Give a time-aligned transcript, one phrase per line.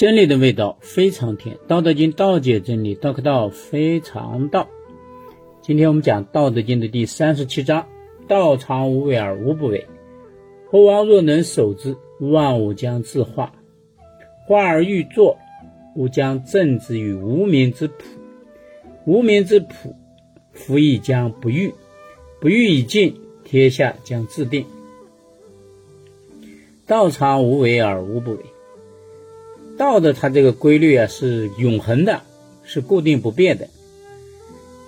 [0.00, 4.66] 真理的味道非常甜，《道德经》道解真理，道可道非常道。
[5.60, 7.86] 今天我们讲《道德经》的第三十七章：
[8.26, 9.86] 道常无为而无不为。
[10.70, 13.52] 猴王若能守之，万物将自化。
[14.46, 15.36] 化而欲作，
[15.94, 17.96] 吾将镇之于无名之朴。
[19.04, 19.94] 无名之朴，
[20.54, 21.74] 夫亦将不欲。
[22.40, 24.64] 不欲以尽，天下将自定。
[26.86, 28.38] 道常无为而无不为。
[29.80, 32.20] 道的它这个规律啊是永恒的，
[32.64, 33.66] 是固定不变的。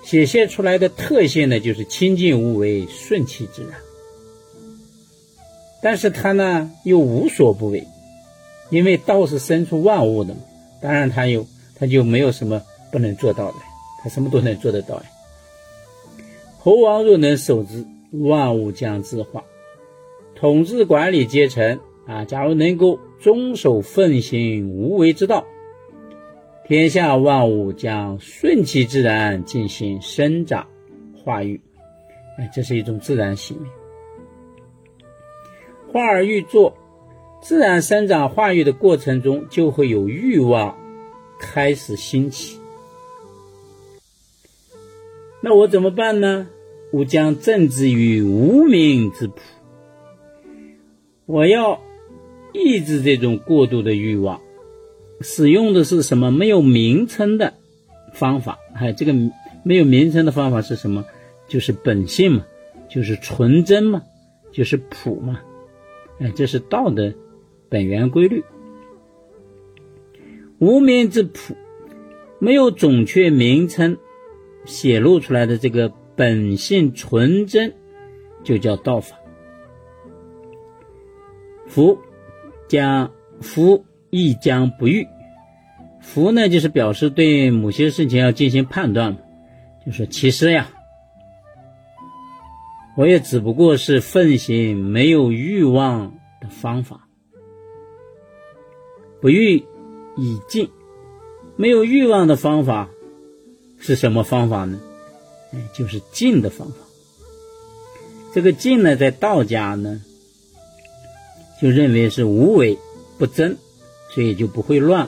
[0.03, 3.71] 显现出来的特性呢，就是清净无为，顺其自然。
[5.81, 7.83] 但是它呢又无所不为。
[8.69, 10.35] 因为道是生出万物的，
[10.79, 13.57] 当然他有，他就没有什么不能做到的，
[14.03, 15.05] 他什么都能做得到呀。
[16.59, 19.43] 猴王若能守之，万物将自化。
[20.35, 25.45] 统治管理阶层啊，假如能够遵守奉行无为之道，
[26.67, 30.67] 天下万物将顺其自然进行生长
[31.15, 31.61] 化育。
[32.37, 33.71] 哎，这是一种自然性命。
[35.91, 36.75] 化而欲作。
[37.41, 40.77] 自然生长化育的过程中，就会有欲望
[41.37, 42.57] 开始兴起。
[45.41, 46.47] 那我怎么办呢？
[46.93, 49.35] 吾将正之于无名之朴。
[51.25, 51.81] 我要
[52.53, 54.41] 抑制这种过度的欲望，
[55.21, 57.55] 使用的是什么没有名称的
[58.13, 58.59] 方法？
[58.73, 59.13] 哎，这个
[59.63, 61.05] 没有名称的方法是什么？
[61.47, 62.45] 就是本性嘛，
[62.89, 64.03] 就是纯真嘛，
[64.51, 65.41] 就是朴嘛。
[66.19, 67.13] 哎，这是道的。
[67.69, 68.43] 本源规律，
[70.59, 71.55] 无名之朴，
[72.37, 73.97] 没有准确名称
[74.63, 77.73] 显露出来的这个本性纯真，
[78.43, 79.15] 就叫道法。
[81.65, 81.97] 夫
[82.73, 85.07] 将夫亦将不欲，
[86.01, 89.15] 夫呢就是表示对某些事情要进行判断，
[89.85, 90.71] 就是其实呀，
[92.97, 97.07] 我也只不过是奉行没有欲望的方法。
[99.21, 99.63] 不欲
[100.17, 100.67] 以尽，
[101.55, 102.89] 没有欲望的方法
[103.77, 104.81] 是什么方法呢？
[105.75, 106.77] 就是静的方法。
[108.33, 110.01] 这个静呢，在道家呢，
[111.63, 112.77] 就认为是无为
[113.17, 113.55] 不争，
[114.09, 115.07] 所以就不会乱，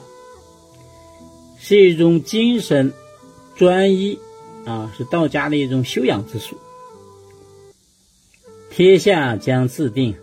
[1.58, 2.94] 是一种精神
[3.56, 4.18] 专一
[4.64, 6.56] 啊，是道家的一种修养之术。
[8.70, 10.14] 天下将自定，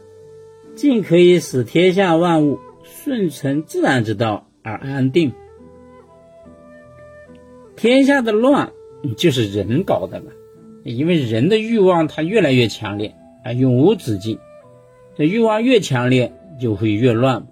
[0.76, 2.60] 静可以使天下万物。
[2.84, 5.34] 顺承自然之道而安定，
[7.76, 8.72] 天下的乱
[9.18, 10.32] 就是人搞的了。
[10.84, 14.40] 因为人的欲望它越来越强烈啊，永无止境。
[15.16, 17.48] 这欲望越强烈，就会越乱。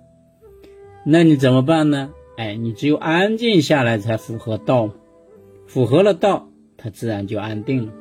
[1.06, 2.12] 那你怎么办呢？
[2.38, 4.92] 哎，你只有安静下来才符合道，
[5.68, 7.94] 符合了道，它自然就安定了。